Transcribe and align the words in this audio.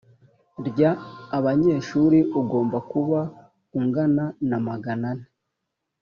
rya 0.67 0.91
abanyeshuri 1.37 2.19
ugomba 2.39 2.77
kuba 2.91 3.19
ungana 3.79 4.23
namagana 4.49 5.09
ane 5.13 5.27